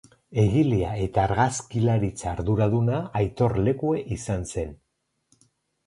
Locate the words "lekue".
3.69-4.05